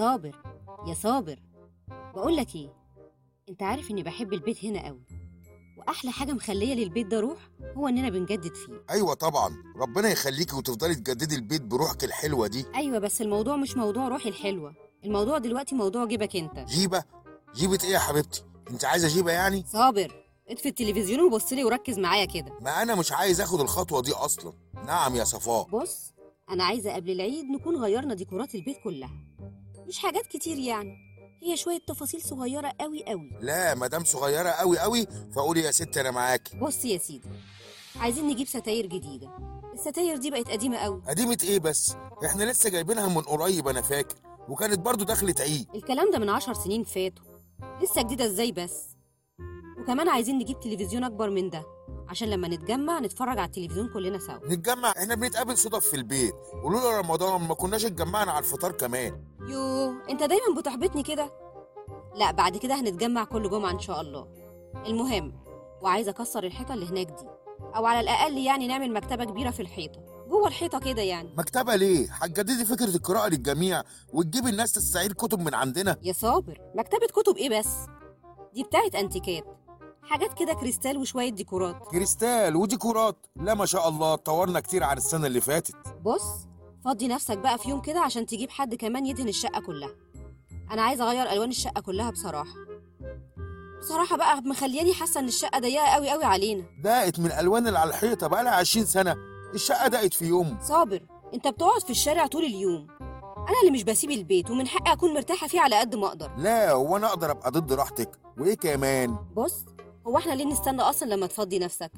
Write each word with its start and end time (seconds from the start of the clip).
صابر 0.00 0.36
يا 0.86 0.94
صابر. 0.94 1.38
بقول 2.14 2.36
لك 2.36 2.54
إيه 2.54 2.72
أنت 3.48 3.62
عارف 3.62 3.90
إني 3.90 4.02
بحب 4.02 4.32
البيت 4.32 4.64
هنا 4.64 4.86
قوي 4.86 5.00
وأحلى 5.78 6.10
حاجة 6.10 6.32
مخلية 6.32 6.74
للبيت 6.74 7.06
ده 7.06 7.20
روح 7.20 7.50
هو 7.76 7.88
اننا 7.88 8.08
بنجدد 8.08 8.54
فيه. 8.54 8.84
أيوه 8.90 9.14
طبعا 9.14 9.50
ربنا 9.76 10.08
يخليكي 10.08 10.56
وتفضلي 10.56 10.94
تجددي 10.94 11.34
البيت 11.34 11.62
بروحك 11.62 12.04
الحلوة 12.04 12.46
دي. 12.46 12.64
أيوه 12.74 12.98
بس 12.98 13.20
الموضوع 13.22 13.56
مش 13.56 13.76
موضوع 13.76 14.08
روحي 14.08 14.28
الحلوة 14.28 14.74
الموضوع 15.04 15.38
دلوقتي 15.38 15.74
موضوع 15.74 16.04
جيبك 16.04 16.36
أنت. 16.36 16.58
جيبة؟ 16.58 17.04
جيبة 17.54 17.78
إيه 17.84 17.90
يا 17.90 17.98
حبيبتي؟ 17.98 18.42
أنت 18.70 18.84
عايزة 18.84 19.08
جيبة 19.08 19.32
يعني؟ 19.32 19.64
صابر 19.66 20.24
اطفي 20.48 20.68
التلفزيون 20.68 21.20
وبص 21.20 21.52
لي 21.52 21.64
وركز 21.64 21.98
معايا 21.98 22.24
كده. 22.24 22.58
ما 22.60 22.82
أنا 22.82 22.94
مش 22.94 23.12
عايز 23.12 23.40
آخد 23.40 23.60
الخطوة 23.60 24.02
دي 24.02 24.12
أصلا. 24.12 24.52
نعم 24.86 25.16
يا 25.16 25.24
صفاء. 25.24 25.62
بص 25.68 26.12
أنا 26.50 26.64
عايزة 26.64 26.94
قبل 26.94 27.10
العيد 27.10 27.44
نكون 27.44 27.76
غيرنا 27.76 28.14
ديكورات 28.14 28.54
البيت 28.54 28.76
كلها. 28.84 29.10
مش 29.90 29.98
حاجات 29.98 30.26
كتير 30.26 30.58
يعني. 30.58 30.96
هي 31.42 31.56
شوية 31.56 31.78
تفاصيل 31.86 32.22
صغيرة 32.22 32.72
قوي 32.80 33.04
قوي 33.04 33.30
لا 33.40 33.74
مدام 33.74 34.04
صغيرة 34.04 34.48
قوي 34.48 34.78
قوي 34.78 35.06
فقولي 35.34 35.60
يا 35.60 35.70
ست 35.70 35.96
أنا 35.98 36.10
معاكي 36.10 36.58
بص 36.58 36.84
يا 36.84 36.98
سيدي 36.98 37.28
عايزين 37.96 38.26
نجيب 38.28 38.46
ستاير 38.46 38.86
جديدة. 38.86 39.30
الستاير 39.74 40.16
دي 40.16 40.30
بقت 40.30 40.50
قديمة 40.50 40.76
قوي 40.76 41.02
قديمة 41.08 41.38
إيه 41.44 41.58
بس؟ 41.58 41.94
إحنا 42.24 42.44
لسه 42.44 42.70
جايبينها 42.70 43.08
من 43.08 43.20
قريب 43.20 43.68
أنا 43.68 43.82
فاكر. 43.82 44.14
وكانت 44.48 44.78
برضو 44.78 45.04
دخلت 45.04 45.40
عيد. 45.40 45.66
الكلام 45.74 46.10
ده 46.10 46.18
من 46.18 46.28
عشر 46.28 46.54
سنين 46.54 46.84
فاتوا. 46.84 47.24
لسه 47.82 48.02
جديدة 48.02 48.24
إزاي 48.24 48.52
بس؟ 48.52 48.84
وكمان 49.80 50.08
عايزين 50.08 50.38
نجيب 50.38 50.60
تلفزيون 50.60 51.04
أكبر 51.04 51.30
من 51.30 51.50
ده. 51.50 51.62
عشان 52.08 52.30
لما 52.30 52.48
نتجمع 52.48 53.00
نتفرج 53.00 53.38
على 53.38 53.44
التلفزيون 53.44 53.88
كلنا 53.92 54.18
سوا. 54.18 54.48
نتجمع؟ 54.48 54.90
إحنا 54.90 55.14
بنتقابل 55.14 55.58
صدف 55.58 55.86
في 55.86 55.94
البيت. 55.96 56.34
ولولا 56.64 56.98
رمضان 57.00 57.40
ما 57.40 57.54
كناش 57.54 57.84
اتجمعنا 57.84 58.32
على 58.32 58.44
الفطار 58.44 58.72
كمان. 58.72 59.24
يوه 59.48 59.94
انت 60.10 60.22
دايما 60.22 60.54
بتحبطني 60.56 61.02
كده. 61.02 61.32
لا 62.14 62.30
بعد 62.30 62.56
كده 62.56 62.74
هنتجمع 62.74 63.24
كل 63.24 63.50
جمعة 63.50 63.70
إن 63.70 63.78
شاء 63.78 64.00
الله. 64.00 64.26
المهم 64.86 65.32
وعايزة 65.82 66.10
أكسر 66.10 66.44
الحيطة 66.44 66.74
اللي 66.74 66.86
هناك 66.86 67.06
دي. 67.06 67.26
أو 67.76 67.86
على 67.86 68.00
الأقل 68.00 68.38
يعني 68.38 68.66
نعمل 68.66 68.92
مكتبة 68.92 69.24
كبيرة 69.24 69.50
في 69.50 69.60
الحيطة. 69.60 70.00
جوه 70.28 70.48
الحيطة 70.48 70.78
كده 70.78 71.02
يعني. 71.02 71.34
مكتبة 71.38 71.76
ليه؟ 71.76 72.08
هتجددي 72.12 72.64
فكرة 72.64 72.96
القراءة 72.96 73.28
للجميع 73.28 73.82
وتجيبي 74.12 74.50
الناس 74.50 74.72
تستعير 74.72 75.12
كتب 75.12 75.40
من 75.40 75.54
عندنا. 75.54 75.96
يا 76.02 76.12
صابر 76.12 76.60
مكتبة 76.74 77.06
كتب 77.06 77.36
إيه 77.36 77.58
بس؟ 77.58 77.68
دي 78.54 78.62
بتاعت 78.62 78.94
أنتيكات. 78.94 79.44
حاجات 80.02 80.38
كده 80.38 80.54
كريستال 80.54 80.96
وشوية 80.96 81.28
ديكورات. 81.28 81.88
كريستال 81.90 82.56
وديكورات. 82.56 83.26
لا 83.36 83.54
ما 83.54 83.66
شاء 83.66 83.88
الله 83.88 84.14
اتطورنا 84.14 84.60
كتير 84.60 84.84
عن 84.84 84.96
السنة 84.96 85.26
اللي 85.26 85.40
فاتت. 85.40 85.76
بص 86.02 86.46
فضي 86.84 87.08
نفسك 87.08 87.38
بقى 87.38 87.58
في 87.58 87.68
يوم 87.70 87.80
كده 87.80 88.00
عشان 88.00 88.26
تجيب 88.26 88.50
حد 88.50 88.74
كمان 88.74 89.06
يدهن 89.06 89.28
الشقة 89.28 89.60
كلها. 89.60 89.90
أنا 90.70 90.82
عايزة 90.82 91.04
أغير 91.04 91.32
ألوان 91.32 91.48
الشقة 91.48 91.80
كلها 91.80 92.10
بصراحة. 92.10 92.54
بصراحة 93.80 94.16
بقى 94.16 94.40
مخلياني 94.42 94.94
حاسة 94.94 95.20
إن 95.20 95.28
الشقة 95.28 95.58
ضيقة 95.58 95.86
قوي 95.86 96.10
قوي 96.10 96.24
علينا. 96.24 96.64
ضاقت 96.82 97.18
من 97.20 97.26
الالوان 97.26 97.66
اللي 97.66 97.78
على 97.78 97.90
الحيطه 97.90 98.26
بقى 98.26 98.44
لها 98.44 98.52
20 98.52 98.86
سنة. 98.86 99.16
الشقة 99.54 99.88
ضاقت 99.88 100.14
في 100.14 100.24
يوم. 100.24 100.58
صابر 100.62 101.02
أنت 101.34 101.48
بتقعد 101.48 101.80
في 101.80 101.90
الشارع 101.90 102.26
طول 102.26 102.44
اليوم. 102.44 102.86
أنا 103.38 103.60
اللي 103.60 103.70
مش 103.72 103.82
بسيب 103.84 104.10
البيت 104.10 104.50
ومن 104.50 104.66
حقي 104.68 104.92
أكون 104.92 105.14
مرتاحة 105.14 105.46
فيه 105.48 105.60
على 105.60 105.76
قد 105.80 105.94
ما 105.94 106.06
أقدر. 106.06 106.30
لا 106.36 106.72
هو 106.72 106.96
أنا 106.96 107.06
أقدر 107.06 107.30
أبقى 107.30 107.50
ضد 107.50 107.72
راحتك. 107.72 108.10
وإيه 108.38 108.54
كمان؟ 108.54 109.16
بص 109.36 109.64
هو 110.06 110.16
إحنا 110.18 110.32
ليه 110.32 110.44
نستنى 110.44 110.82
أصلا 110.82 111.08
لما 111.14 111.26
تفضي 111.26 111.58
نفسك؟ 111.58 111.92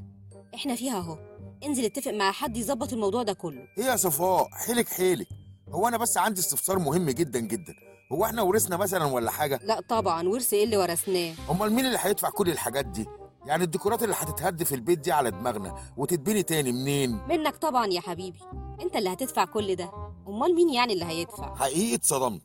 إحنا 0.54 0.74
فيها 0.74 0.98
أهو. 0.98 1.18
انزل 1.64 1.84
اتفق 1.84 2.10
مع 2.10 2.32
حد 2.32 2.56
يظبط 2.56 2.92
الموضوع 2.92 3.22
ده 3.22 3.32
كله. 3.32 3.68
إيه 3.78 3.84
يا 3.84 3.96
صفاء؟ 3.96 4.48
حيلك 4.52 4.88
حيلك. 4.88 5.28
هو 5.68 5.88
أنا 5.88 5.96
بس 5.96 6.18
عندي 6.18 6.40
استفسار 6.40 6.78
مهم 6.78 7.10
جدا 7.10 7.40
جدا. 7.40 7.74
هو 8.12 8.24
إحنا 8.24 8.42
ورثنا 8.42 8.76
مثلا 8.76 9.04
ولا 9.04 9.30
حاجة؟ 9.30 9.60
لا 9.64 9.80
طبعا 9.88 10.28
ورث 10.28 10.52
إيه 10.54 10.64
اللي 10.64 10.76
ورثناه؟ 10.76 11.34
أمال 11.50 11.72
مين 11.72 11.86
اللي 11.86 11.98
هيدفع 12.00 12.30
كل 12.30 12.48
الحاجات 12.50 12.86
دي؟ 12.86 13.06
يعني 13.46 13.64
الديكورات 13.64 14.02
اللي 14.02 14.14
هتتهد 14.18 14.62
في 14.62 14.74
البيت 14.74 14.98
دي 14.98 15.12
على 15.12 15.30
دماغنا 15.30 15.74
وتتبني 15.96 16.42
تاني 16.42 16.72
منين؟ 16.72 17.10
منك 17.28 17.56
طبعا 17.56 17.86
يا 17.86 18.00
حبيبي. 18.00 18.38
أنت 18.82 18.96
اللي 18.96 19.12
هتدفع 19.12 19.44
كل 19.44 19.76
ده. 19.76 19.90
أمال 20.28 20.54
مين 20.54 20.74
يعني 20.74 20.92
اللي 20.92 21.04
هيدفع؟ 21.04 21.54
حقيقي 21.56 21.94
اتصدمت. 21.94 22.42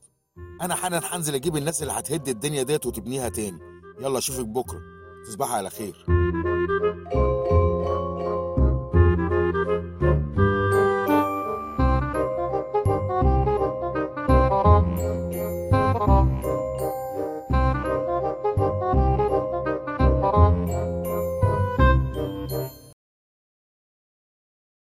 أنا 0.62 0.76
حالا 0.76 1.16
هنزل 1.16 1.36
أجيب 1.36 1.58
الناس 1.58 1.82
اللي 1.82 1.94
هتهد 1.94 2.28
الدنيا 2.28 2.64
ديت 2.64 2.86
وتبنيها 2.86 3.30
تاني. 3.30 3.60
يلا 4.00 4.18
أشوفك 4.18 4.46
بكرة. 4.46 4.80
تصبحي 5.28 5.54
على 5.54 5.70
خير. 5.70 6.06